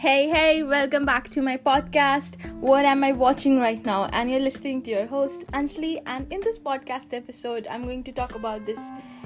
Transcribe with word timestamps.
Hey, 0.00 0.30
hey, 0.30 0.62
welcome 0.62 1.04
back 1.04 1.28
to 1.28 1.42
my 1.42 1.58
podcast. 1.58 2.42
What 2.52 2.86
am 2.86 3.04
I 3.04 3.12
watching 3.12 3.60
right 3.60 3.84
now? 3.84 4.06
And 4.14 4.30
you're 4.30 4.40
listening 4.40 4.80
to 4.84 4.90
your 4.90 5.06
host, 5.06 5.46
Anjali. 5.48 6.00
And 6.06 6.26
in 6.32 6.40
this 6.40 6.58
podcast 6.58 7.12
episode, 7.12 7.66
I'm 7.70 7.84
going 7.84 8.02
to 8.04 8.12
talk 8.12 8.34
about 8.34 8.64
this 8.64 8.78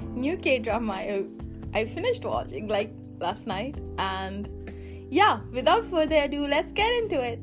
new 0.09 0.35
K 0.35 0.59
drama 0.59 0.91
I, 0.91 1.23
I 1.73 1.85
finished 1.85 2.25
watching 2.25 2.67
like 2.67 2.91
last 3.21 3.47
night. 3.47 3.77
And 3.99 4.49
yeah, 5.09 5.39
without 5.53 5.85
further 5.85 6.17
ado, 6.17 6.45
let's 6.45 6.73
get 6.73 6.91
into 7.03 7.23
it. 7.23 7.39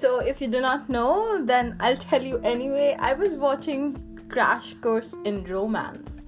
So, 0.00 0.20
if 0.20 0.40
you 0.40 0.48
do 0.48 0.62
not 0.62 0.88
know, 0.88 1.44
then 1.44 1.76
I'll 1.78 1.94
tell 1.94 2.22
you 2.22 2.38
anyway. 2.42 2.96
I 2.98 3.12
was 3.12 3.36
watching 3.36 3.98
Crash 4.30 4.72
Course 4.80 5.14
in 5.26 5.44
Romance, 5.44 6.22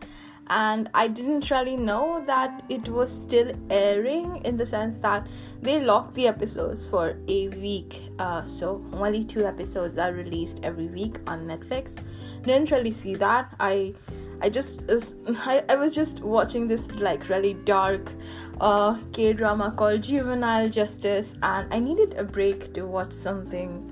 and 0.49 0.91
I 0.93 1.09
didn't 1.09 1.51
really 1.51 1.79
know 1.79 2.23
that 2.27 2.65
it 2.69 2.87
was 2.91 3.11
still 3.11 3.51
airing 3.71 4.45
in 4.45 4.59
the 4.59 4.67
sense 4.67 4.99
that 4.99 5.27
they 5.63 5.81
locked 5.81 6.13
the 6.15 6.29
episodes 6.29 6.85
for 6.85 7.17
a 7.29 7.49
week. 7.49 8.03
Uh, 8.19 8.47
so, 8.47 8.85
only 8.93 9.25
two 9.25 9.47
episodes 9.47 9.97
are 9.97 10.13
released 10.13 10.61
every 10.63 10.89
week 10.89 11.17
on 11.27 11.47
Netflix. 11.47 11.97
Didn't 12.43 12.71
really 12.71 12.93
see 12.93 13.15
that. 13.15 13.55
I 13.59 13.95
I 14.43 14.49
just 14.49 14.85
I, 15.29 15.63
I 15.69 15.77
was 15.77 15.95
just 15.95 16.21
watching 16.21 16.67
this 16.67 16.91
like 16.93 17.29
really 17.29 17.55
dark 17.55 18.13
uh, 18.61 18.99
K 19.13 19.33
drama 19.33 19.73
called 19.77 20.03
Juvenile 20.03 20.69
Justice, 20.69 21.37
and 21.43 21.73
I 21.73 21.79
needed 21.79 22.15
a 22.15 22.25
break 22.25 22.75
to 22.75 22.83
watch 22.83 23.13
something 23.13 23.89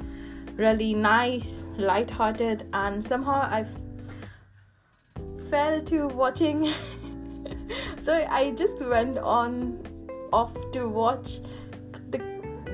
really 0.56 0.93
nice, 0.93 1.65
light-hearted, 1.78 2.68
and 2.73 3.06
somehow 3.06 3.40
I 3.40 3.65
fell 5.48 5.80
to 5.82 6.09
watching. 6.09 6.73
so 8.02 8.26
I 8.28 8.51
just 8.51 8.78
went 8.80 9.18
on 9.18 9.78
off 10.32 10.54
to 10.73 10.88
watch 10.88 11.40
the 12.10 12.18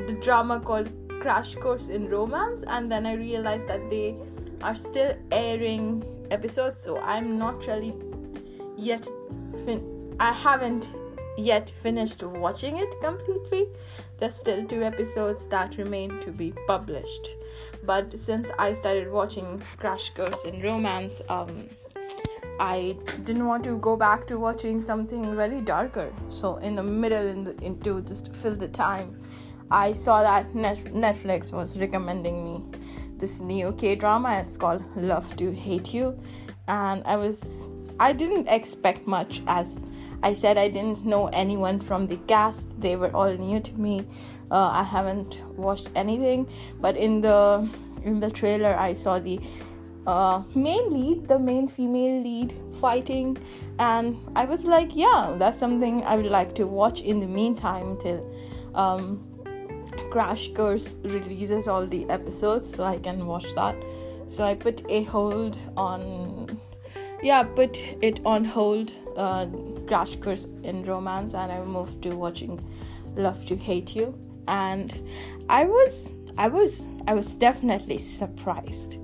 the 0.06 0.18
drama 0.22 0.60
called 0.60 0.90
Crash 1.20 1.54
Course 1.56 1.88
in 1.88 2.08
Romance, 2.08 2.64
and 2.66 2.90
then 2.90 3.04
I 3.04 3.14
realized 3.14 3.68
that 3.68 3.90
they 3.90 4.16
are 4.62 4.76
still 4.76 5.14
airing 5.30 6.02
episodes 6.30 6.78
so 6.78 6.98
i'm 6.98 7.38
not 7.38 7.66
really 7.66 7.94
yet 8.76 9.04
fin- 9.64 10.16
i 10.20 10.32
haven't 10.32 10.90
yet 11.38 11.70
finished 11.82 12.22
watching 12.22 12.78
it 12.78 12.94
completely 13.00 13.66
there's 14.18 14.34
still 14.34 14.64
two 14.66 14.82
episodes 14.82 15.46
that 15.46 15.76
remain 15.76 16.18
to 16.20 16.30
be 16.30 16.52
published 16.66 17.28
but 17.84 18.14
since 18.24 18.48
i 18.58 18.72
started 18.72 19.10
watching 19.12 19.62
crash 19.76 20.10
course 20.14 20.44
in 20.44 20.62
romance 20.62 21.20
um 21.28 21.68
I 22.58 22.96
didn't 23.24 23.46
want 23.46 23.64
to 23.64 23.76
go 23.78 23.96
back 23.96 24.26
to 24.28 24.38
watching 24.38 24.80
something 24.80 25.36
really 25.36 25.60
darker. 25.60 26.10
So 26.30 26.56
in 26.56 26.74
the 26.74 26.82
middle, 26.82 27.26
in 27.26 27.44
the, 27.44 27.54
into 27.62 28.00
just 28.00 28.34
fill 28.34 28.54
the 28.54 28.68
time, 28.68 29.20
I 29.70 29.92
saw 29.92 30.22
that 30.22 30.52
Netflix 30.54 31.52
was 31.52 31.76
recommending 31.78 32.44
me 32.44 32.78
this 33.18 33.40
new 33.40 33.72
K 33.72 33.94
drama. 33.94 34.38
It's 34.40 34.56
called 34.56 34.84
Love 34.96 35.36
to 35.36 35.52
Hate 35.52 35.94
You, 35.94 36.18
and 36.68 37.02
I 37.04 37.16
was 37.16 37.68
I 37.98 38.12
didn't 38.12 38.48
expect 38.48 39.06
much 39.06 39.42
as 39.46 39.80
I 40.22 40.34
said 40.34 40.58
I 40.58 40.68
didn't 40.68 41.04
know 41.04 41.28
anyone 41.28 41.80
from 41.80 42.06
the 42.06 42.16
cast. 42.28 42.68
They 42.80 42.96
were 42.96 43.14
all 43.14 43.32
new 43.32 43.60
to 43.60 43.72
me. 43.72 44.06
Uh, 44.50 44.70
I 44.72 44.82
haven't 44.82 45.42
watched 45.56 45.90
anything, 45.94 46.48
but 46.80 46.96
in 46.96 47.20
the 47.20 47.68
in 48.04 48.20
the 48.20 48.30
trailer 48.30 48.76
I 48.76 48.92
saw 48.92 49.18
the 49.18 49.40
uh, 50.06 50.42
main 50.54 50.90
lead, 50.90 51.28
the 51.28 51.38
main 51.38 51.68
female 51.68 52.22
lead 52.22 52.54
fighting, 52.80 53.36
and 53.78 54.16
I 54.36 54.44
was 54.44 54.64
like, 54.64 54.94
yeah, 54.94 55.34
that's 55.36 55.58
something 55.58 56.04
I 56.04 56.16
would 56.16 56.26
like 56.26 56.54
to 56.56 56.66
watch 56.66 57.00
in 57.00 57.20
the 57.20 57.26
meantime 57.26 57.96
till 57.98 58.24
um, 58.74 59.35
Crash 60.16 60.48
Course 60.54 60.96
releases 61.02 61.68
all 61.68 61.86
the 61.86 62.08
episodes 62.08 62.74
so 62.74 62.84
I 62.84 62.98
can 62.98 63.26
watch 63.26 63.54
that. 63.54 63.76
So 64.28 64.44
I 64.44 64.54
put 64.54 64.80
a 64.90 65.02
hold 65.02 65.58
on, 65.76 66.58
yeah, 67.22 67.42
put 67.42 67.78
it 68.00 68.20
on 68.24 68.42
hold, 68.42 68.94
uh, 69.14 69.46
Crash 69.86 70.16
Course 70.16 70.46
in 70.62 70.86
Romance, 70.86 71.34
and 71.34 71.52
I 71.52 71.62
moved 71.62 72.00
to 72.04 72.16
watching 72.16 72.58
Love 73.14 73.44
to 73.44 73.56
Hate 73.56 73.94
You. 73.94 74.18
And 74.48 74.90
I 75.50 75.66
was, 75.66 76.14
I 76.38 76.48
was, 76.48 76.86
I 77.06 77.12
was 77.12 77.34
definitely 77.34 77.98
surprised 77.98 78.96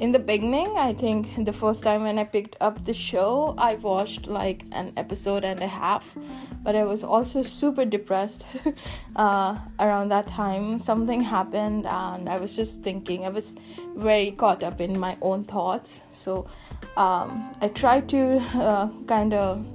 in 0.00 0.12
the 0.12 0.18
beginning, 0.18 0.78
I 0.78 0.94
think 0.94 1.44
the 1.44 1.52
first 1.52 1.84
time 1.84 2.04
when 2.04 2.18
I 2.18 2.24
picked 2.24 2.56
up 2.60 2.86
the 2.86 2.94
show, 2.94 3.54
I 3.58 3.74
watched 3.74 4.26
like 4.26 4.64
an 4.72 4.94
episode 4.96 5.44
and 5.44 5.62
a 5.62 5.66
half, 5.66 6.16
but 6.62 6.74
I 6.74 6.84
was 6.84 7.04
also 7.04 7.42
super 7.42 7.84
depressed 7.84 8.46
uh, 9.16 9.58
around 9.78 10.08
that 10.08 10.26
time. 10.26 10.78
Something 10.78 11.20
happened, 11.20 11.86
and 11.86 12.30
I 12.30 12.38
was 12.38 12.56
just 12.56 12.82
thinking, 12.82 13.26
I 13.26 13.28
was 13.28 13.56
very 13.94 14.30
caught 14.30 14.64
up 14.64 14.80
in 14.80 14.98
my 14.98 15.18
own 15.20 15.44
thoughts. 15.44 16.02
So 16.10 16.48
um, 16.96 17.54
I 17.60 17.68
tried 17.68 18.08
to 18.08 18.38
uh, 18.54 18.88
kind 19.06 19.34
of 19.34 19.66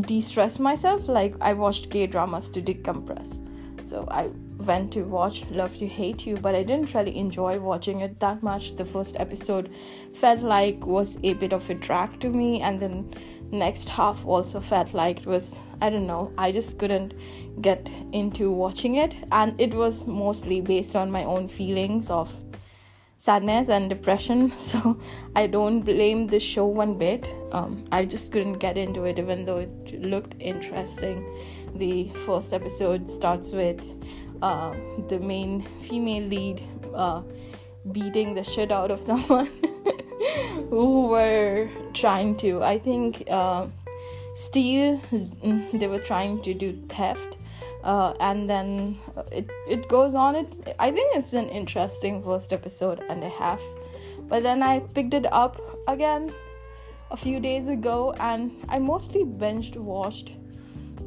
de 0.00 0.20
stress 0.20 0.58
myself, 0.58 1.08
like 1.08 1.36
I 1.40 1.52
watched 1.52 1.88
K 1.90 2.08
dramas 2.08 2.48
to 2.48 2.60
decompress. 2.60 3.40
So 3.86 4.08
I 4.10 4.30
went 4.58 4.92
to 4.92 5.02
watch 5.02 5.44
Love 5.50 5.76
to 5.78 5.86
Hate 5.86 6.26
You, 6.26 6.36
but 6.36 6.54
I 6.54 6.62
didn't 6.62 6.94
really 6.94 7.16
enjoy 7.16 7.58
watching 7.58 8.00
it 8.00 8.18
that 8.20 8.42
much. 8.42 8.76
The 8.76 8.84
first 8.84 9.16
episode 9.18 9.70
felt 10.14 10.40
like 10.40 10.86
was 10.86 11.18
a 11.22 11.34
bit 11.34 11.52
of 11.52 11.68
a 11.70 11.74
drag 11.74 12.20
to 12.20 12.30
me, 12.30 12.60
and 12.60 12.80
then 12.80 13.12
next 13.50 13.88
half 13.88 14.26
also 14.26 14.60
felt 14.60 14.94
like 14.94 15.20
it 15.20 15.26
was 15.26 15.60
I 15.80 15.90
don't 15.90 16.06
know. 16.06 16.32
I 16.38 16.52
just 16.52 16.78
couldn't 16.78 17.14
get 17.60 17.90
into 18.12 18.50
watching 18.50 18.96
it, 18.96 19.14
and 19.32 19.60
it 19.60 19.74
was 19.74 20.06
mostly 20.06 20.60
based 20.60 20.96
on 20.96 21.10
my 21.10 21.24
own 21.24 21.48
feelings 21.48 22.10
of 22.10 22.34
sadness 23.18 23.68
and 23.68 23.88
depression. 23.88 24.52
So 24.66 24.98
I 25.34 25.46
don't 25.46 25.80
blame 25.82 26.26
the 26.26 26.40
show 26.40 26.66
one 26.66 26.98
bit. 26.98 27.28
Um, 27.52 27.84
I 27.92 28.04
just 28.04 28.32
couldn't 28.32 28.54
get 28.54 28.76
into 28.76 29.04
it, 29.04 29.18
even 29.18 29.44
though 29.44 29.58
it 29.58 30.02
looked 30.02 30.34
interesting. 30.40 31.24
The 31.74 32.08
first 32.24 32.52
episode 32.52 33.08
starts 33.08 33.52
with 33.52 33.84
uh, 34.42 34.74
the 35.08 35.18
main 35.18 35.62
female 35.80 36.24
lead 36.24 36.62
uh, 36.94 37.22
beating 37.92 38.34
the 38.34 38.44
shit 38.44 38.72
out 38.72 38.90
of 38.90 39.00
someone 39.10 39.48
who 40.70 41.08
were 41.08 41.68
trying 41.94 42.36
to, 42.36 42.62
I 42.62 42.78
think, 42.78 43.24
uh, 43.30 43.66
steal. 44.34 45.00
Mm, 45.12 45.78
they 45.78 45.86
were 45.86 46.00
trying 46.00 46.42
to 46.42 46.54
do 46.54 46.78
theft. 46.88 47.36
Uh, 47.84 48.14
and 48.18 48.50
then 48.50 48.98
it 49.30 49.48
it 49.68 49.88
goes 49.88 50.16
on. 50.16 50.34
It 50.34 50.74
I 50.80 50.90
think 50.90 51.14
it's 51.16 51.34
an 51.34 51.48
interesting 51.48 52.20
first 52.22 52.52
episode 52.52 53.04
and 53.08 53.22
a 53.22 53.28
half, 53.28 53.62
but 54.28 54.42
then 54.42 54.60
I 54.60 54.80
picked 54.80 55.14
it 55.14 55.26
up 55.32 55.60
again 55.86 56.32
a 57.12 57.16
few 57.16 57.38
days 57.38 57.68
ago, 57.68 58.12
and 58.18 58.50
I 58.68 58.80
mostly 58.80 59.24
binged 59.24 59.76
watched 59.76 60.32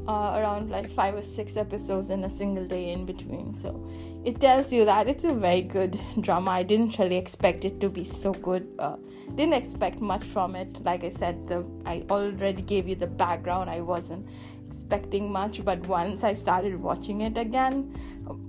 uh, 0.09 0.40
around 0.40 0.72
like 0.72 0.90
five 0.90 1.14
or 1.14 1.22
six 1.22 1.56
episodes 1.56 2.09
in 2.09 2.24
a 2.24 2.30
single 2.30 2.66
day 2.66 2.90
in 2.92 3.06
between. 3.06 3.53
So 3.53 3.88
it 4.25 4.40
tells 4.40 4.74
you 4.74 4.84
that 4.86 5.08
it's 5.08 5.24
a 5.24 5.34
very 5.34 5.62
good 5.62 6.00
drama. 6.22 6.52
I 6.52 6.64
didn't 6.64 6.97
really 6.97 7.18
expect 7.18 7.64
it 7.64 7.80
to 7.81 7.90
be 7.90 8.03
so 8.03 8.34
good. 8.34 8.68
Uh, 8.80 8.96
didn't 9.36 9.53
expect 9.53 10.02
much 10.02 10.24
from 10.24 10.56
it. 10.56 10.84
Like 10.84 11.03
I 11.03 11.09
said, 11.09 11.46
the 11.48 11.64
I 11.86 12.03
already 12.09 12.64
gave 12.64 12.88
you 12.88 12.96
the 12.96 13.12
background. 13.25 13.69
I 13.69 13.81
wasn't 13.81 14.25
expecting 14.68 15.31
much, 15.31 15.64
but 15.64 15.86
once 15.88 16.24
I 16.24 16.34
started 16.34 16.81
watching 16.81 17.22
it 17.22 17.38
again, 17.38 17.94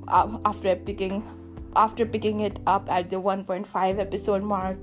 uh, 0.08 0.38
after 0.46 0.74
picking 0.74 1.22
after 1.76 2.06
picking 2.06 2.40
it 2.40 2.58
up 2.66 2.90
at 2.90 3.10
the 3.10 3.16
1.5 3.16 4.00
episode 4.00 4.42
mark 4.42 4.78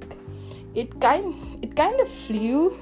it 0.73 1.01
kind 1.01 1.35
it 1.61 1.75
kind 1.75 1.99
of 1.99 2.07
flew 2.07 2.77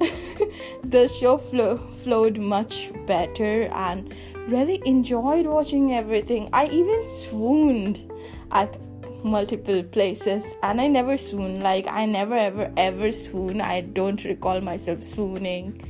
the 0.84 1.08
show 1.08 1.38
flo- 1.38 1.78
flowed 2.02 2.38
much 2.38 2.92
better 3.06 3.62
and 3.72 4.14
really 4.48 4.82
enjoyed 4.84 5.46
watching 5.46 5.94
everything. 5.94 6.48
I 6.52 6.66
even 6.66 7.04
swooned 7.04 8.12
at 8.50 8.78
multiple 9.24 9.82
places 9.82 10.54
and 10.62 10.80
i 10.80 10.86
never 10.86 11.16
swoon. 11.18 11.60
Like 11.60 11.86
i 11.88 12.06
never 12.06 12.36
ever 12.36 12.72
ever 12.76 13.12
swoon. 13.12 13.60
I 13.60 13.80
don't 13.80 14.22
recall 14.24 14.60
myself 14.60 15.02
swooning. 15.02 15.82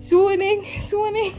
Swooning 0.00 0.64
swooning. 0.80 1.34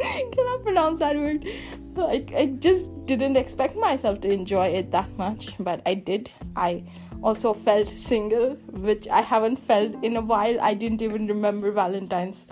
Cannot 0.00 0.62
pronounce 0.62 0.98
that 1.00 1.16
word? 1.16 1.46
Like 1.94 2.32
I 2.34 2.46
just 2.46 2.90
didn't 3.04 3.36
expect 3.36 3.76
myself 3.76 4.20
to 4.22 4.30
enjoy 4.30 4.68
it 4.68 4.92
that 4.92 5.10
much 5.18 5.52
but 5.58 5.82
i 5.84 5.94
did. 5.94 6.30
I 6.56 6.84
also 7.22 7.52
felt 7.52 7.86
single, 7.86 8.54
which 8.70 9.08
I 9.08 9.20
haven't 9.20 9.56
felt 9.56 10.02
in 10.02 10.16
a 10.16 10.20
while. 10.20 10.60
I 10.60 10.74
didn't 10.74 11.02
even 11.02 11.26
remember 11.26 11.70
Valentine's 11.70 12.46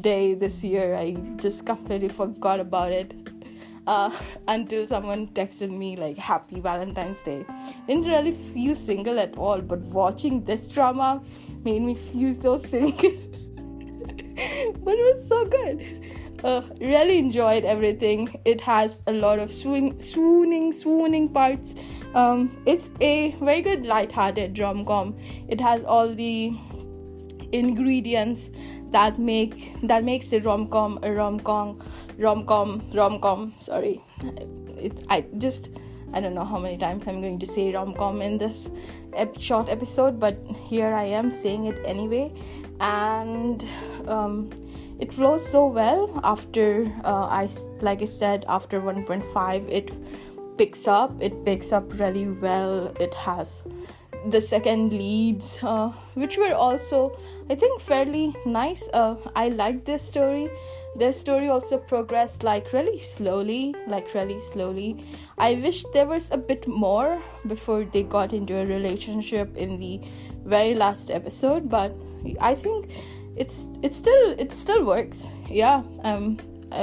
Day 0.00 0.34
this 0.34 0.64
year. 0.64 0.94
I 0.94 1.12
just 1.36 1.66
completely 1.66 2.08
forgot 2.08 2.60
about 2.60 2.92
it. 2.92 3.14
uh, 3.86 4.10
until 4.48 4.86
someone 4.86 5.26
texted 5.28 5.70
me 5.70 5.96
like 5.96 6.16
happy 6.16 6.60
valentine's 6.60 7.20
day 7.20 7.44
didn't 7.86 8.06
really 8.06 8.32
feel 8.32 8.74
single 8.74 9.18
at 9.18 9.36
all 9.36 9.60
but 9.60 9.78
watching 10.00 10.42
this 10.44 10.68
drama 10.68 11.22
made 11.64 11.82
me 11.82 11.94
feel 11.94 12.34
so 12.34 12.56
single 12.72 13.10
but 14.84 14.94
it 14.94 15.16
was 15.16 15.28
so 15.28 15.44
good 15.44 16.00
uh, 16.44 16.62
really 16.80 17.18
enjoyed 17.18 17.64
everything 17.64 18.40
it 18.44 18.60
has 18.60 19.00
a 19.06 19.12
lot 19.12 19.38
of 19.38 19.52
swoon, 19.52 19.98
swooning 19.98 20.72
swooning 20.72 21.28
parts 21.28 21.74
um, 22.14 22.62
it's 22.66 22.90
a 23.00 23.32
very 23.40 23.60
good 23.60 23.84
light-hearted 23.84 24.58
rom-com 24.58 25.16
it 25.48 25.60
has 25.60 25.84
all 25.84 26.14
the 26.14 26.56
ingredients 27.52 28.50
that 28.90 29.18
make 29.18 29.74
that 29.82 30.04
makes 30.04 30.32
a 30.32 30.40
rom-com 30.40 30.98
a 31.02 31.12
rom-com 31.12 31.80
rom-com 32.18 32.82
rom-com 32.92 33.52
sorry. 33.58 34.00
It, 34.76 35.04
i 35.08 35.24
just 35.38 35.70
i 36.12 36.20
don't 36.20 36.34
know 36.34 36.44
how 36.44 36.58
many 36.58 36.76
times 36.76 37.06
i'm 37.06 37.20
going 37.20 37.38
to 37.38 37.46
say 37.46 37.72
rom-com 37.72 38.22
in 38.22 38.38
this 38.38 38.70
ep- 39.14 39.40
short 39.40 39.68
episode 39.68 40.18
but 40.18 40.36
here 40.64 40.92
i 40.92 41.04
am 41.04 41.30
saying 41.30 41.66
it 41.66 41.80
anyway. 41.84 42.32
And 42.80 43.64
um, 44.08 44.50
it 44.98 45.12
flows 45.12 45.46
so 45.48 45.66
well 45.66 46.20
after 46.24 46.92
uh, 47.04 47.26
i 47.26 47.48
like 47.80 48.02
i 48.02 48.04
said 48.04 48.44
after 48.48 48.80
1.5 48.80 49.68
it 49.68 49.90
picks 50.56 50.86
up 50.88 51.12
it 51.20 51.44
picks 51.44 51.72
up 51.72 51.98
really 51.98 52.28
well. 52.28 52.92
It 53.00 53.14
has 53.14 53.62
the 54.26 54.40
second 54.40 54.92
leads 54.92 55.62
uh, 55.62 55.92
which 56.14 56.38
were 56.38 56.54
also 56.54 57.18
i 57.50 57.54
think 57.54 57.80
fairly 57.80 58.34
nice. 58.46 58.88
Uh, 58.92 59.16
i 59.36 59.48
like 59.48 59.84
this 59.84 60.02
story. 60.02 60.48
Their 60.96 61.12
story 61.12 61.48
also 61.48 61.78
progressed 61.78 62.44
like 62.44 62.72
really 62.72 62.98
slowly 62.98 63.74
like 63.88 64.14
really 64.14 64.40
slowly. 64.40 65.04
I 65.38 65.54
wish 65.56 65.84
there 65.92 66.06
was 66.06 66.30
a 66.30 66.38
bit 66.38 66.68
more 66.68 67.20
before 67.48 67.84
they 67.84 68.04
got 68.04 68.32
into 68.32 68.56
a 68.56 68.64
relationship 68.64 69.56
in 69.56 69.80
the 69.80 70.00
very 70.44 70.74
last 70.74 71.10
episode 71.10 71.68
but 71.70 71.94
i 72.40 72.54
think 72.54 72.90
it's 73.36 73.66
it 73.82 73.94
still 73.94 74.34
it 74.38 74.52
still 74.52 74.84
works. 74.84 75.26
Yeah 75.50 75.82
um 76.04 76.38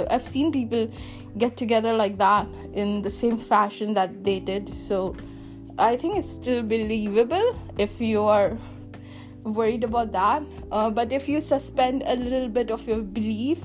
i've 0.09 0.23
seen 0.23 0.51
people 0.51 0.89
get 1.37 1.55
together 1.57 1.93
like 1.93 2.17
that 2.17 2.47
in 2.73 3.01
the 3.01 3.09
same 3.09 3.37
fashion 3.37 3.93
that 3.93 4.23
they 4.23 4.39
did. 4.39 4.73
So 4.73 5.15
i 5.79 5.95
think 5.95 6.17
it's 6.17 6.29
still 6.29 6.63
believable 6.63 7.57
if 7.77 7.99
you 8.01 8.23
are 8.23 8.57
worried 9.43 9.83
about 9.83 10.11
that. 10.11 10.43
Uh, 10.71 10.89
but 10.89 11.11
if 11.11 11.27
you 11.27 11.41
suspend 11.41 12.03
a 12.05 12.15
little 12.15 12.47
bit 12.47 12.69
of 12.71 12.87
your 12.87 13.01
belief 13.01 13.59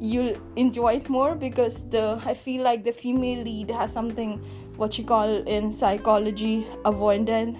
you'll 0.00 0.34
enjoy 0.56 0.94
it 0.94 1.08
more 1.10 1.34
because 1.34 1.88
the 1.90 2.18
i 2.24 2.32
feel 2.32 2.62
like 2.62 2.82
the 2.82 2.92
female 2.92 3.42
lead 3.44 3.70
has 3.70 3.92
something 3.92 4.38
what 4.76 4.96
you 4.98 5.04
call 5.04 5.28
in 5.56 5.70
psychology 5.70 6.66
avoidant 6.86 7.54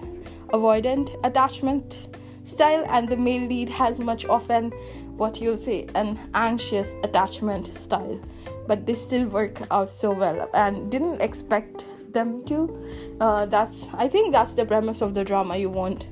avoidant 0.47 1.13
attachment 1.23 2.10
style 2.51 2.83
and 2.87 3.09
the 3.09 3.17
male 3.17 3.47
lead 3.47 3.69
has 3.69 3.99
much 3.99 4.25
often 4.25 4.71
what 5.17 5.41
you'll 5.41 5.57
say 5.57 5.87
an 5.95 6.19
anxious 6.33 6.95
attachment 7.03 7.67
style. 7.67 8.19
But 8.67 8.85
they 8.85 8.93
still 8.93 9.27
work 9.27 9.61
out 9.71 9.89
so 9.89 10.11
well 10.11 10.49
and 10.53 10.91
didn't 10.91 11.21
expect 11.21 11.85
them 12.13 12.43
to. 12.45 12.59
Uh, 13.19 13.45
that's 13.45 13.87
i 13.93 14.07
think 14.07 14.31
that's 14.33 14.53
the 14.53 14.65
premise 14.65 15.01
of 15.01 15.13
the 15.13 15.23
drama. 15.23 15.57
You 15.57 15.69
won't 15.69 16.07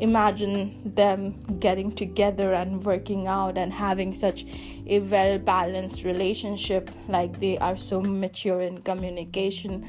imagine 0.00 0.92
them 0.94 1.34
getting 1.60 1.92
together 1.92 2.54
and 2.54 2.84
working 2.84 3.28
out 3.28 3.56
and 3.56 3.72
having 3.72 4.12
such 4.12 4.44
a 4.86 4.98
well 5.00 5.38
balanced 5.38 6.02
relationship 6.04 6.90
like 7.08 7.38
they 7.38 7.56
are 7.58 7.76
so 7.76 8.00
mature 8.00 8.62
in 8.62 8.82
communication. 8.82 9.88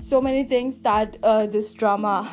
So 0.00 0.20
many 0.20 0.42
things 0.44 0.80
that 0.82 1.16
uh, 1.22 1.46
this 1.46 1.72
drama 1.72 2.28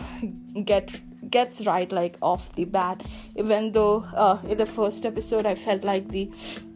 get 0.63 0.89
gets 1.31 1.65
right 1.65 1.91
like 1.91 2.17
off 2.21 2.51
the 2.53 2.65
bat 2.65 3.03
even 3.35 3.71
though 3.71 4.03
uh, 4.15 4.37
in 4.47 4.57
the 4.57 4.65
first 4.65 5.05
episode 5.05 5.45
i 5.45 5.55
felt 5.55 5.83
like 5.83 6.07
the 6.09 6.29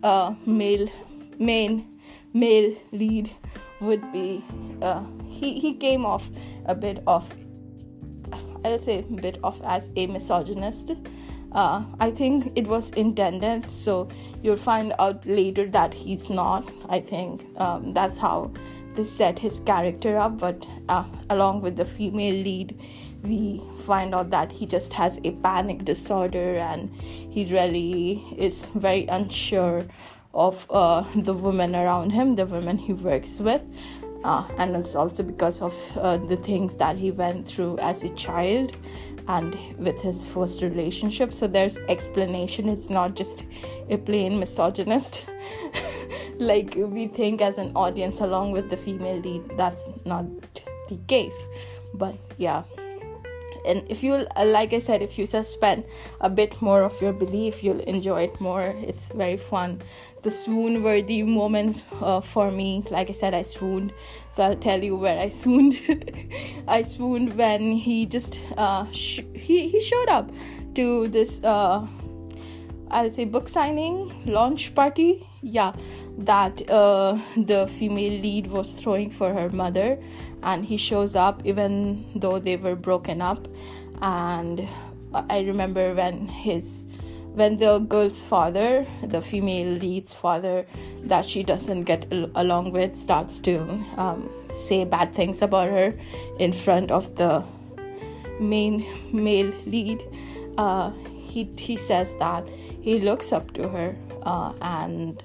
uh, 0.04 0.34
male 0.46 0.88
main 1.40 2.00
male 2.34 2.76
lead 2.92 3.30
would 3.82 4.12
be 4.12 4.44
uh, 4.82 5.04
he 5.28 5.60
he 5.60 5.74
came 5.74 6.06
off 6.06 6.30
a 6.66 6.76
bit 6.76 7.04
of 7.06 7.34
I'll 8.66 8.80
say 8.80 9.00
a 9.00 9.14
bit 9.22 9.40
of 9.44 9.62
as 9.64 9.92
a 9.96 10.08
misogynist. 10.08 10.94
Uh, 11.52 11.84
I 12.00 12.10
think 12.10 12.52
it 12.56 12.66
was 12.66 12.90
intended, 12.92 13.70
so 13.70 14.08
you'll 14.42 14.56
find 14.56 14.94
out 14.98 15.26
later 15.26 15.68
that 15.68 15.94
he's 15.94 16.30
not. 16.30 16.70
I 16.90 17.00
think 17.00 17.46
um, 17.60 17.94
that's 17.94 18.18
how 18.18 18.52
they 18.96 19.04
set 19.04 19.38
his 19.38 19.60
character 19.60 20.18
up, 20.18 20.40
but 20.40 20.66
uh, 20.90 21.04
along 21.30 21.62
with 21.62 21.76
the 21.76 21.86
female 21.86 22.34
lead, 22.44 22.80
we 23.24 23.62
find 23.86 24.14
out 24.14 24.30
that 24.32 24.52
he 24.52 24.66
just 24.66 24.94
has 24.94 25.20
a 25.24 25.32
panic 25.32 25.86
disorder 25.86 26.58
and 26.58 26.94
he 27.00 27.46
really 27.46 28.24
is 28.38 28.68
very 28.76 29.06
unsure 29.08 29.86
of 30.34 30.66
uh, 30.70 31.04
the 31.16 31.34
women 31.34 31.76
around 31.76 32.12
him, 32.12 32.36
the 32.36 32.46
women 32.46 32.78
he 32.78 32.94
works 32.94 33.40
with. 33.40 33.62
Uh, 34.24 34.48
and 34.58 34.76
it's 34.76 34.96
also 34.96 35.22
because 35.22 35.62
of 35.62 35.76
uh, 35.98 36.18
the 36.18 36.38
things 36.38 36.76
that 36.76 36.96
he 36.96 37.12
went 37.12 37.48
through 37.48 37.78
as 37.80 38.04
a 38.04 38.10
child 38.10 38.76
and 39.28 39.58
with 39.78 40.02
his 40.02 40.26
first 40.26 40.62
relationship. 40.62 41.34
So 41.34 41.48
there's 41.48 41.78
explanation. 41.90 42.70
It's 42.70 42.90
not 42.90 43.16
just 43.16 43.46
a 43.90 43.98
plain 43.98 44.40
misogynist. 44.40 45.26
Like 46.40 46.74
we 46.76 47.08
think 47.08 47.42
as 47.42 47.60
an 47.60 47.72
audience 47.76 48.20
along 48.20 48.54
with 48.54 48.72
the 48.72 48.76
female 48.76 49.18
lead 49.18 49.56
that's 49.56 49.88
not 50.04 50.26
the 50.90 50.98
case. 51.08 51.48
But 51.94 52.16
yeah 52.38 52.64
and 53.66 53.84
if 53.90 54.04
you 54.04 54.14
uh, 54.14 54.46
like 54.46 54.74
i 54.74 54.80
said 54.80 55.02
if 55.02 55.18
you 55.18 55.26
suspend 55.26 55.84
a 56.22 56.30
bit 56.30 56.62
more 56.62 56.82
of 56.84 57.00
your 57.02 57.14
belief 57.14 57.64
you'll 57.64 57.80
enjoy 57.82 58.24
it 58.24 58.40
more. 58.42 58.76
It's 58.82 59.10
very 59.10 59.38
fun. 59.38 59.82
The 60.22 60.32
swoon 60.32 60.84
worthy 60.84 61.24
moments 61.24 61.86
uh, 62.02 62.22
for 62.22 62.52
me 62.52 62.84
like 62.90 63.10
i 63.10 63.14
said 63.14 63.34
i 63.34 63.42
swooned. 63.42 63.94
So 64.32 64.44
i'll 64.44 64.56
tell 64.56 64.84
you 64.84 64.96
where 64.96 65.20
i 65.20 65.30
swooned. 65.30 65.80
I 66.68 66.84
swooned 66.84 67.36
when 67.36 67.74
he 67.74 68.06
just 68.06 68.40
uh, 68.58 68.90
sh- 68.92 69.22
he, 69.34 69.68
he 69.68 69.80
showed 69.80 70.10
up 70.10 70.32
to 70.76 71.08
this 71.10 71.44
uh, 71.44 71.86
i'll 72.94 73.10
say 73.10 73.26
book 73.26 73.50
signing 73.50 74.14
launch 74.26 74.74
party. 74.76 75.28
Yeah 75.42 75.74
that 76.18 76.62
uh, 76.70 77.18
the 77.36 77.68
female 77.68 78.22
lead 78.22 78.48
was 78.48 78.74
throwing 78.74 79.10
for 79.10 79.34
her 79.34 79.50
mother 79.50 79.98
and 80.44 80.64
he 80.64 80.78
shows 80.78 81.16
up 81.16 81.42
even 81.44 82.06
though 82.16 82.40
they 82.40 82.56
were 82.56 82.76
broken 82.76 83.22
up. 83.22 83.48
And 84.02 84.68
i 85.30 85.42
remember 85.42 85.94
when 85.94 86.28
his 86.28 86.86
when 87.34 87.58
the 87.58 87.78
girl's 87.80 88.20
father 88.20 88.86
the 89.04 89.22
female 89.22 89.68
lead's 89.78 90.14
father 90.14 90.66
that 91.04 91.24
she 91.24 91.44
doesn't 91.44 91.84
get 91.84 92.08
along 92.36 92.72
with 92.72 92.96
starts 92.96 93.40
to 93.40 93.60
um, 93.98 94.28
say 94.56 94.86
bad 94.86 95.14
things 95.14 95.44
about 95.44 95.70
her 95.70 95.94
in 96.40 96.52
front 96.52 96.90
of 96.90 97.16
the 97.16 97.44
main 98.40 98.86
male 99.12 99.54
lead 99.68 100.04
uh, 100.58 100.92
he, 101.34 101.44
he 101.58 101.76
says 101.76 102.16
that 102.20 102.48
he 102.82 103.00
looks 103.00 103.32
up 103.34 103.54
to 103.54 103.68
her 103.68 103.96
uh, 104.24 104.54
and 104.62 105.24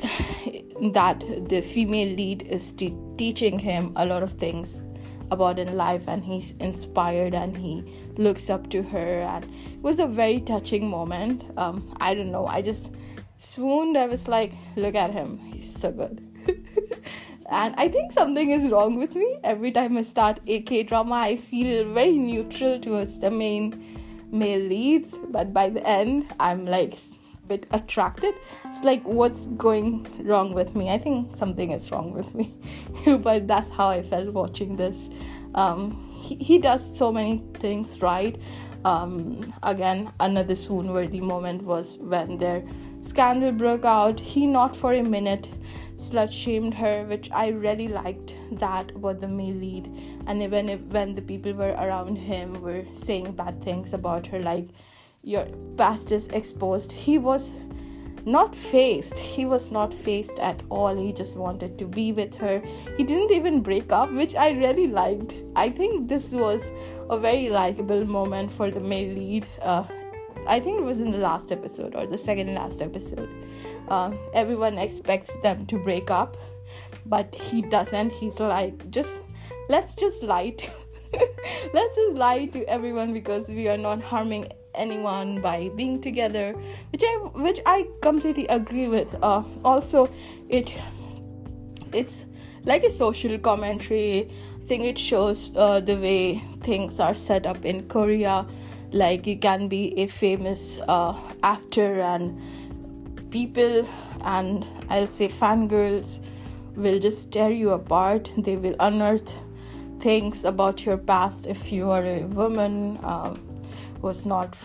that 0.92 1.24
the 1.48 1.60
female 1.60 2.14
lead 2.16 2.42
is 2.42 2.72
te- 2.72 2.96
teaching 3.16 3.58
him 3.58 3.92
a 3.96 4.06
lot 4.06 4.22
of 4.22 4.32
things 4.32 4.82
about 5.30 5.58
in 5.58 5.76
life 5.76 6.08
and 6.08 6.24
he's 6.24 6.52
inspired 6.54 7.34
and 7.34 7.56
he 7.56 7.84
looks 8.16 8.48
up 8.50 8.68
to 8.70 8.82
her 8.82 9.20
and 9.20 9.44
it 9.44 9.82
was 9.82 10.00
a 10.00 10.06
very 10.06 10.40
touching 10.40 10.88
moment. 10.88 11.44
Um, 11.56 11.94
i 12.00 12.14
don't 12.14 12.32
know 12.32 12.46
i 12.46 12.62
just 12.62 12.92
swooned 13.38 13.96
i 13.96 14.06
was 14.06 14.26
like 14.28 14.52
look 14.76 14.94
at 14.94 15.10
him 15.10 15.38
he's 15.38 15.72
so 15.82 15.92
good. 15.92 16.26
And 17.52 17.74
i 17.82 17.88
think 17.88 18.12
something 18.12 18.52
is 18.52 18.70
wrong 18.70 18.96
with 18.96 19.16
me. 19.16 19.28
Every 19.42 19.72
time 19.72 19.96
i 19.98 20.02
start 20.02 20.38
a 20.46 20.60
k 20.62 20.84
drama 20.84 21.16
i 21.30 21.36
feel 21.36 21.92
very 21.92 22.16
neutral 22.16 22.78
towards 22.78 23.18
the 23.18 23.30
main 23.30 23.72
male 24.30 24.60
leads 24.60 25.14
but 25.28 25.52
by 25.52 25.68
the 25.68 25.86
end 25.86 26.26
i'm 26.38 26.64
like 26.66 26.94
a 26.94 26.98
bit 27.50 27.66
attracted. 27.72 28.34
It's 28.66 28.84
like 28.84 29.02
what's 29.02 29.46
going 29.48 30.06
wrong 30.24 30.52
with 30.52 30.76
me? 30.76 30.88
I 30.90 30.98
think 30.98 31.34
something 31.34 31.72
is 31.72 31.90
wrong 31.90 32.12
with 32.12 32.32
me. 32.34 32.54
But 33.28 33.48
that's 33.48 33.70
how 33.70 33.88
i 33.88 34.02
felt 34.02 34.32
watching 34.32 34.76
this. 34.76 35.10
Um, 35.54 35.80
he, 36.14 36.36
he 36.36 36.58
does 36.58 36.82
so 36.96 37.12
many 37.12 37.42
things 37.54 38.00
right. 38.02 38.38
Um, 38.82 39.52
again 39.62 40.10
another 40.20 40.54
swoon 40.54 40.92
worthy 40.94 41.20
moment 41.20 41.64
was 41.64 41.98
when 41.98 42.38
their 42.38 42.62
scandal 43.02 43.52
broke 43.52 43.84
out. 43.84 44.20
He 44.20 44.46
not 44.46 44.74
for 44.76 44.94
a 44.94 45.02
minute 45.02 45.48
slut 46.04 46.32
shamed 46.32 46.74
her 46.74 47.04
which 47.04 47.30
i 47.30 47.48
really 47.48 47.88
liked 47.88 48.34
that 48.52 48.90
about 49.00 49.20
the 49.20 49.28
male 49.28 49.54
lead 49.64 49.90
and 50.26 50.42
even 50.42 50.68
if 50.68 50.80
when 50.96 51.14
the 51.14 51.26
people 51.32 51.52
were 51.52 51.74
around 51.86 52.16
him 52.16 52.60
were 52.62 52.84
saying 52.94 53.30
bad 53.32 53.62
things 53.62 53.92
about 53.92 54.26
her 54.26 54.40
like 54.40 54.68
your 55.22 55.44
past 55.76 56.12
is 56.12 56.28
exposed 56.28 56.90
he 56.92 57.18
was 57.18 57.52
not 58.26 58.54
faced. 58.54 59.18
He 59.18 59.44
was 59.44 59.70
not 59.70 59.92
faced 59.92 60.38
at 60.38 60.62
all. 60.68 60.94
He 60.96 61.12
just 61.12 61.36
wanted 61.36 61.78
to 61.78 61.86
be 61.86 62.12
with 62.12 62.34
her. 62.36 62.62
He 62.96 63.04
didn't 63.04 63.32
even 63.32 63.60
break 63.60 63.92
up, 63.92 64.12
which 64.12 64.34
I 64.34 64.50
really 64.50 64.86
liked. 64.86 65.34
I 65.56 65.70
think 65.70 66.08
this 66.08 66.32
was 66.32 66.70
a 67.08 67.18
very 67.18 67.48
likable 67.48 68.04
moment 68.04 68.52
for 68.52 68.70
the 68.70 68.80
male 68.80 69.14
lead. 69.14 69.46
Uh, 69.62 69.84
I 70.46 70.60
think 70.60 70.80
it 70.80 70.84
was 70.84 71.00
in 71.00 71.10
the 71.10 71.18
last 71.18 71.52
episode 71.52 71.94
or 71.94 72.06
the 72.06 72.18
second 72.18 72.54
last 72.54 72.82
episode. 72.82 73.28
Uh, 73.88 74.12
everyone 74.34 74.78
expects 74.78 75.36
them 75.38 75.66
to 75.66 75.78
break 75.78 76.10
up, 76.10 76.36
but 77.06 77.34
he 77.34 77.62
doesn't. 77.62 78.12
He's 78.12 78.40
like, 78.40 78.90
just 78.90 79.20
let's 79.68 79.94
just 79.94 80.22
lie 80.22 80.50
to 80.50 80.70
let's 81.74 81.96
just 81.96 82.16
lie 82.16 82.46
to 82.46 82.64
everyone 82.68 83.12
because 83.12 83.48
we 83.48 83.68
are 83.68 83.76
not 83.76 84.00
harming 84.02 84.46
anyone 84.74 85.40
by 85.40 85.68
being 85.76 86.00
together 86.00 86.54
which 86.92 87.02
i 87.04 87.14
which 87.34 87.60
i 87.66 87.86
completely 88.00 88.46
agree 88.46 88.88
with 88.88 89.14
uh, 89.22 89.42
also 89.64 90.08
it 90.48 90.72
it's 91.92 92.26
like 92.64 92.84
a 92.84 92.90
social 92.90 93.36
commentary 93.38 94.30
i 94.62 94.66
think 94.66 94.84
it 94.84 94.96
shows 94.96 95.52
uh, 95.56 95.80
the 95.80 95.96
way 95.96 96.38
things 96.62 97.00
are 97.00 97.14
set 97.14 97.46
up 97.46 97.64
in 97.64 97.86
korea 97.88 98.46
like 98.92 99.26
you 99.26 99.36
can 99.36 99.68
be 99.68 99.98
a 99.98 100.06
famous 100.06 100.78
uh, 100.88 101.14
actor 101.42 102.00
and 102.00 102.40
people 103.30 103.88
and 104.22 104.66
i'll 104.88 105.06
say 105.06 105.28
fangirls 105.28 106.20
will 106.76 106.98
just 106.98 107.32
tear 107.32 107.50
you 107.50 107.70
apart. 107.70 108.30
They 108.36 108.56
will 108.56 108.76
unearth 108.80 109.34
things 109.98 110.44
about 110.44 110.86
your 110.86 110.96
past 110.96 111.46
if 111.46 111.70
you 111.70 111.90
are 111.90 112.04
a 112.04 112.22
woman 112.24 112.98
um, 113.02 113.38
was 114.00 114.24
not 114.24 114.56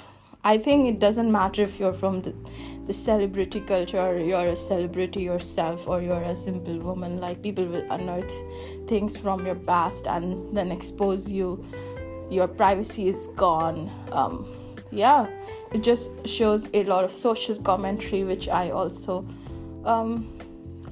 i 0.46 0.58
think 0.58 0.88
it 0.88 0.98
doesn't 0.98 1.30
matter 1.30 1.62
if 1.62 1.78
you're 1.78 1.92
from 1.92 2.22
the, 2.22 2.34
the 2.86 2.94
celebrity 2.94 3.60
culture 3.60 4.00
or 4.00 4.18
you're 4.18 4.48
a 4.48 4.56
celebrity 4.56 5.24
yourself 5.24 5.90
or 5.90 6.02
you're 6.02 6.22
a 6.22 6.36
simple 6.36 6.78
woman 6.80 7.20
like 7.20 7.42
people 7.44 7.66
will 7.66 7.86
unearth 7.92 8.34
things 8.88 9.18
from 9.18 9.46
your 9.46 9.56
past 9.56 10.08
and 10.08 10.56
then 10.56 10.72
expose 10.72 11.30
you 11.30 11.66
your 12.30 12.48
privacy 12.48 13.08
is 13.10 13.28
gone. 13.36 13.90
Um, 14.12 14.46
yeah 14.96 15.28
it 15.72 15.84
just 15.84 16.10
shows 16.28 16.70
a 16.74 16.84
lot 16.86 17.04
of 17.04 17.12
social 17.12 17.56
commentary 17.62 18.24
which 18.24 18.48
i 18.48 18.70
also 18.70 19.28
um, 19.84 20.40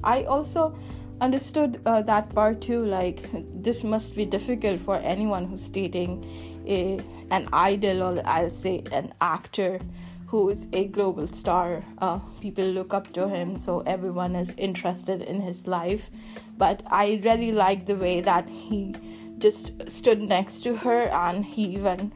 i 0.04 0.22
also 0.24 0.76
understood 1.20 1.80
uh, 1.86 2.02
that 2.02 2.28
part 2.34 2.60
too 2.60 2.84
like 2.84 3.28
this 3.62 3.82
must 3.82 4.14
be 4.14 4.26
difficult 4.26 4.80
for 4.80 4.96
anyone 4.96 5.46
who's 5.46 5.68
dating 5.68 6.24
a 6.66 7.00
an 7.30 7.48
idol 7.52 8.02
or 8.02 8.22
i'll 8.26 8.50
say 8.50 8.82
an 8.92 9.12
actor 9.20 9.80
who 10.26 10.48
is 10.48 10.66
a 10.72 10.86
global 10.86 11.28
star. 11.28 11.84
Uh, 11.98 12.18
people 12.40 12.64
look 12.64 12.92
up 12.92 13.12
to 13.12 13.28
him 13.28 13.56
so 13.56 13.80
everyone 13.86 14.34
is 14.34 14.52
interested 14.58 15.22
in 15.22 15.40
his 15.40 15.68
life. 15.68 16.10
But 16.56 16.82
i 16.88 17.20
really 17.22 17.52
like 17.52 17.86
the 17.86 17.94
way 17.94 18.20
that 18.20 18.48
he 18.48 18.96
just 19.38 19.72
stood 19.90 20.22
next 20.22 20.60
to 20.60 20.76
her 20.76 21.02
and 21.08 21.44
he 21.44 21.64
even 21.64 22.12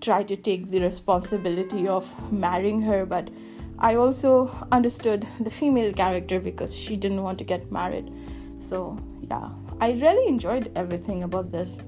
tried 0.00 0.28
to 0.28 0.36
take 0.36 0.70
the 0.70 0.80
responsibility 0.80 1.86
of 1.86 2.32
marrying 2.32 2.82
her. 2.82 3.06
But 3.06 3.30
i 3.78 3.96
also 3.96 4.50
understood 4.70 5.26
the 5.40 5.50
female 5.50 5.92
character 5.92 6.38
because 6.38 6.74
she 6.74 6.96
didn't 6.96 7.22
want 7.22 7.38
to 7.38 7.44
get 7.44 7.70
married. 7.72 8.12
So 8.58 8.98
yeah 9.30 9.48
i 9.80 9.92
really 9.92 10.28
enjoyed 10.28 10.70
everything 10.76 11.22
about 11.24 11.50
this. 11.52 11.78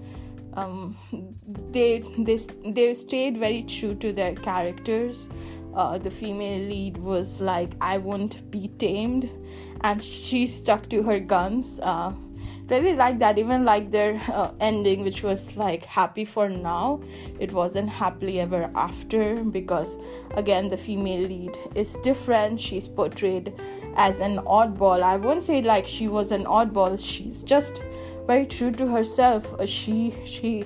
Um, 0.54 0.96
they 1.70 2.00
they 2.18 2.36
they 2.64 2.94
stayed 2.94 3.36
very 3.36 3.62
true 3.62 3.94
to 3.96 4.12
their 4.12 4.34
characters. 4.34 5.28
Uh, 5.74 5.98
the 5.98 6.10
female 6.10 6.68
lead 6.68 6.98
was 6.98 7.40
like 7.40 7.72
i 7.80 7.98
won't 7.98 8.50
be 8.50 8.68
tamed. 8.78 9.30
And 9.82 10.02
she 10.02 10.46
stuck 10.46 10.88
to 10.90 11.02
her 11.02 11.18
guns. 11.20 11.78
Uh, 11.80 12.12
really 12.68 12.94
like 12.94 13.18
that. 13.18 13.38
Even 13.38 13.64
like 13.64 13.90
their 13.90 14.20
uh, 14.28 14.50
ending 14.60 15.02
which 15.02 15.22
was 15.22 15.56
like 15.56 15.84
happy 15.84 16.24
for 16.24 16.48
now 16.48 17.00
it 17.38 17.52
wasn't 17.52 17.88
happily 17.88 18.40
ever 18.40 18.70
after 18.74 19.36
because 19.44 19.98
again 20.32 20.68
the 20.68 20.76
female 20.76 21.26
lead 21.28 21.56
is 21.74 21.94
different. 22.02 22.60
She's 22.60 22.88
portrayed 22.88 23.52
as 23.96 24.20
an 24.20 24.38
oddball. 24.38 25.02
I 25.02 25.16
won't 25.16 25.42
say 25.42 25.62
like 25.62 25.86
she 25.86 26.08
was 26.08 26.32
an 26.32 26.44
oddball. 26.44 26.98
She's 26.98 27.42
just 27.42 27.82
very 28.26 28.46
true 28.46 28.72
to 28.72 28.86
herself. 28.86 29.52
Uh, 29.54 29.66
she, 29.66 30.14
she 30.24 30.64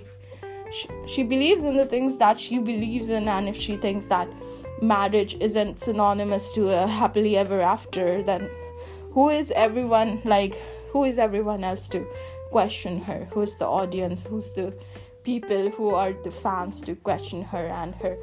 she 0.70 0.88
she 1.06 1.22
believes 1.22 1.64
in 1.64 1.74
the 1.76 1.86
things 1.86 2.18
that 2.18 2.38
she 2.38 2.58
believes 2.58 3.10
in 3.10 3.28
and 3.28 3.48
if 3.48 3.56
she 3.56 3.76
thinks 3.76 4.06
that 4.06 4.28
marriage 4.82 5.36
isn't 5.40 5.78
synonymous 5.78 6.52
to 6.52 6.70
a 6.70 6.86
happily 6.86 7.36
ever 7.36 7.60
after 7.60 8.22
then 8.22 8.48
who 9.12 9.28
is 9.28 9.50
everyone 9.52 10.20
like 10.24 10.60
who 10.98 11.04
is 11.04 11.16
everyone 11.16 11.62
else 11.62 11.86
to 11.86 12.04
question 12.50 13.00
her? 13.00 13.28
Who's 13.30 13.56
the 13.56 13.66
audience? 13.66 14.26
Who's 14.26 14.50
the 14.50 14.74
people 15.22 15.70
who 15.70 15.90
are 15.90 16.12
the 16.12 16.32
fans 16.32 16.82
to 16.82 16.96
question 16.96 17.40
her 17.44 17.66
and 17.68 17.94
her 18.02 18.16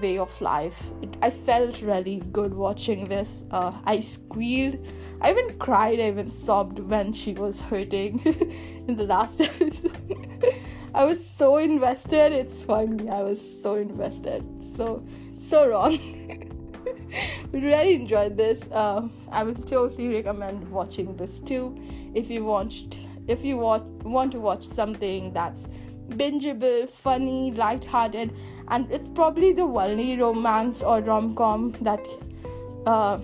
way 0.00 0.18
of 0.18 0.40
life? 0.40 0.90
It, 1.02 1.16
i 1.22 1.30
felt 1.30 1.82
really 1.82 2.22
good 2.30 2.54
watching 2.54 3.08
this. 3.08 3.42
Uh, 3.50 3.72
i 3.84 3.98
squealed. 3.98 4.78
I 5.20 5.32
even 5.32 5.58
cried. 5.58 5.98
I 5.98 6.06
even 6.06 6.30
sobbed 6.30 6.78
when 6.78 7.12
she 7.12 7.32
was 7.32 7.60
hurting 7.60 8.20
in 8.86 8.96
the 8.96 9.08
last 9.14 9.40
episode. 9.48 9.98
I 10.94 11.04
was 11.04 11.18
so 11.40 11.56
invested. 11.56 12.30
It's 12.30 12.62
funny. 12.62 13.10
I 13.10 13.22
was 13.22 13.40
so 13.62 13.74
invested. 13.74 14.44
So 14.76 15.04
so 15.36 15.68
wrong 15.68 15.98
really 17.60 17.94
enjoyed 17.94 18.36
this. 18.36 18.62
Uh, 18.70 19.08
I 19.30 19.44
would 19.44 19.66
totally 19.66 20.08
recommend 20.08 20.70
watching 20.70 21.16
this 21.16 21.40
too. 21.40 21.76
If 22.14 22.30
you 22.30 22.44
watched, 22.44 22.98
if 23.28 23.44
you 23.44 23.58
want 23.58 23.84
want 24.04 24.32
to 24.32 24.40
watch 24.40 24.64
something 24.64 25.32
that's 25.32 25.66
bingeable, 26.10 26.88
funny, 26.88 27.52
light-hearted, 27.52 28.34
and 28.68 28.90
it's 28.90 29.08
probably 29.08 29.52
the 29.52 29.62
only 29.62 30.18
romance 30.18 30.82
or 30.82 31.00
rom-com 31.00 31.74
that 31.80 32.06
uh, 32.86 33.18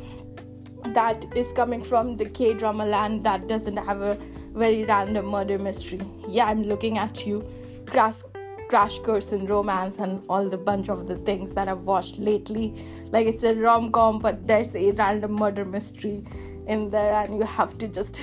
that 0.95 1.27
is 1.37 1.53
coming 1.53 1.83
from 1.83 2.17
the 2.17 2.25
K-drama 2.25 2.87
land 2.87 3.23
that 3.25 3.47
doesn't 3.49 3.77
have 3.77 4.01
a 4.01 4.19
very 4.55 4.85
random 4.85 5.27
murder 5.27 5.59
mystery. 5.59 6.01
Yeah, 6.29 6.47
I'm 6.47 6.63
looking 6.63 6.99
at 6.99 7.27
you. 7.27 7.47
Crash 7.87 8.23
crash 8.71 9.01
course 9.01 9.33
in 9.33 9.47
romance 9.47 9.99
and 9.99 10.23
all 10.29 10.49
the 10.49 10.57
bunch 10.57 10.89
of 10.89 11.09
the 11.09 11.17
things 11.29 11.53
that 11.55 11.67
I've 11.69 11.81
watched 11.81 12.19
lately. 12.19 12.73
Like 13.11 13.27
it's 13.27 13.43
a 13.43 13.55
rom 13.55 13.91
com, 13.91 14.21
but 14.21 14.47
there's 14.47 14.77
a 14.77 14.93
random 14.93 15.33
murder 15.33 15.65
mystery 15.65 16.23
in 16.69 16.89
there, 16.91 17.15
and 17.15 17.37
you 17.37 17.43
have 17.43 17.77
to 17.79 17.89
just 17.89 18.21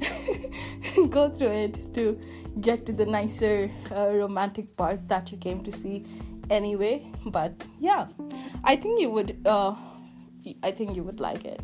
go 1.10 1.28
through 1.28 1.52
it 1.66 1.94
to 1.94 2.18
get 2.62 2.86
to 2.86 2.92
the 2.94 3.04
nicer 3.04 3.70
uh, 3.94 4.08
romantic 4.08 4.74
parts 4.76 5.02
that 5.02 5.30
you 5.30 5.36
came 5.36 5.62
to 5.64 5.70
see 5.70 6.06
anyway. 6.48 7.06
But 7.26 7.62
yeah, 7.78 8.08
I 8.64 8.74
think 8.74 9.00
you 9.00 9.10
would. 9.10 9.36
Uh, 9.44 9.74
I 10.62 10.70
think 10.70 10.96
you 10.96 11.02
would 11.02 11.20
like 11.20 11.44
it. 11.44 11.60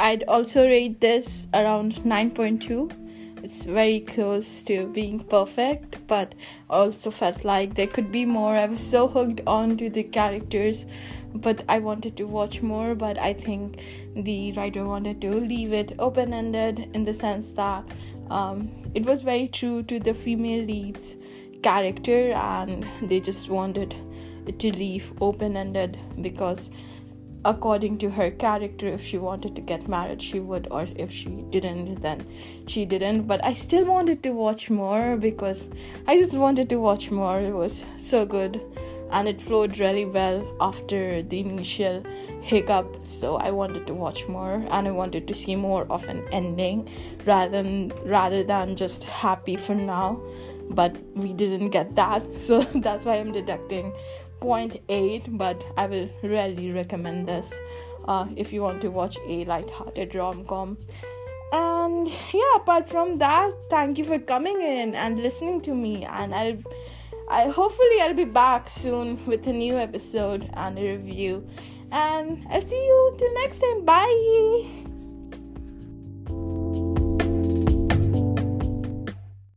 I'd 0.00 0.22
also 0.28 0.64
rate 0.64 1.00
this 1.00 1.48
around 1.52 1.96
9.2. 1.96 3.42
It's 3.42 3.64
very 3.64 3.98
close 3.98 4.62
to 4.62 4.86
being 4.86 5.18
perfect, 5.18 6.06
but 6.06 6.36
also 6.70 7.10
felt 7.10 7.44
like 7.44 7.74
there 7.74 7.88
could 7.88 8.12
be 8.12 8.24
more. 8.24 8.54
I 8.54 8.66
was 8.66 8.78
so 8.78 9.08
hooked 9.08 9.40
on 9.44 9.76
to 9.78 9.90
the 9.90 10.04
characters, 10.04 10.86
but 11.34 11.64
I 11.68 11.80
wanted 11.80 12.16
to 12.18 12.28
watch 12.28 12.62
more. 12.62 12.94
But 12.94 13.18
I 13.18 13.32
think 13.32 13.82
the 14.14 14.52
writer 14.52 14.84
wanted 14.84 15.20
to 15.22 15.32
leave 15.34 15.72
it 15.72 15.96
open 15.98 16.32
ended 16.32 16.90
in 16.94 17.02
the 17.02 17.14
sense 17.14 17.50
that 17.52 17.84
um, 18.30 18.70
it 18.94 19.04
was 19.04 19.22
very 19.22 19.48
true 19.48 19.82
to 19.84 19.98
the 19.98 20.14
female 20.14 20.64
lead's 20.64 21.16
character, 21.64 22.30
and 22.32 22.86
they 23.02 23.18
just 23.18 23.48
wanted 23.48 23.96
to 24.58 24.76
leave 24.76 25.12
open 25.20 25.56
ended 25.56 25.98
because 26.22 26.70
according 27.48 27.96
to 27.96 28.10
her 28.10 28.30
character 28.30 28.86
if 28.86 29.02
she 29.02 29.16
wanted 29.16 29.54
to 29.56 29.62
get 29.62 29.88
married 29.88 30.22
she 30.22 30.38
would 30.38 30.68
or 30.70 30.86
if 30.96 31.10
she 31.10 31.30
didn't 31.56 32.02
then 32.02 32.26
she 32.66 32.84
didn't. 32.84 33.22
But 33.22 33.44
i 33.44 33.52
still 33.54 33.86
wanted 33.86 34.22
to 34.24 34.30
watch 34.30 34.68
more 34.70 35.16
because 35.16 35.68
i 36.06 36.16
just 36.18 36.36
wanted 36.36 36.68
to 36.70 36.76
watch 36.76 37.10
more. 37.10 37.40
It 37.40 37.54
was 37.54 37.84
so 37.96 38.26
good. 38.26 38.60
And 39.10 39.26
it 39.26 39.40
flowed 39.40 39.78
really 39.78 40.04
well 40.04 40.38
after 40.60 41.22
the 41.22 41.40
initial 41.40 42.02
hiccup. 42.42 43.06
So 43.06 43.36
i 43.36 43.50
wanted 43.50 43.86
to 43.86 43.94
watch 43.94 44.26
more. 44.28 44.54
And 44.70 44.86
i 44.86 44.90
wanted 44.90 45.26
to 45.28 45.34
see 45.34 45.56
more 45.56 45.86
of 45.88 46.06
an 46.08 46.22
ending 46.30 46.86
rather 47.24 47.50
than 47.50 47.92
rather 48.04 48.44
than 48.44 48.76
just 48.76 49.04
happy 49.04 49.56
for 49.56 49.74
now. 49.74 50.20
But 50.70 50.94
we 51.14 51.32
didn't 51.32 51.70
get 51.70 51.94
that. 51.96 52.22
So 52.48 52.60
that's 52.88 53.06
why 53.06 53.16
i'm 53.16 53.32
deducting 53.32 53.94
0.8 54.40 55.36
but 55.36 55.64
i 55.76 55.86
will 55.86 56.08
really 56.22 56.70
recommend 56.72 57.26
this 57.26 57.54
uh, 58.06 58.26
if 58.36 58.52
you 58.52 58.62
want 58.62 58.80
to 58.80 58.88
watch 58.88 59.18
a 59.26 59.44
light-hearted 59.44 60.14
rom-com. 60.14 60.78
And 61.52 62.08
yeah 62.32 62.56
apart 62.56 62.88
from 62.88 63.18
that 63.18 63.52
thank 63.70 63.98
you 63.98 64.04
for 64.04 64.18
coming 64.18 64.60
in 64.60 64.94
and 64.94 65.20
listening 65.20 65.60
to 65.62 65.74
me 65.74 66.04
and 66.04 66.34
i'll 66.34 66.58
i 67.28 67.48
hopefully 67.48 68.00
i'll 68.02 68.14
be 68.14 68.24
back 68.24 68.68
soon 68.68 69.24
with 69.26 69.46
a 69.46 69.52
new 69.52 69.78
episode 69.78 70.50
and 70.54 70.78
a 70.78 70.96
review. 70.96 71.46
And 71.90 72.46
i'll 72.50 72.62
see 72.62 72.84
you 72.84 73.14
till 73.16 73.32
next 73.34 73.58
time. 73.58 73.84
Bye 73.84 74.87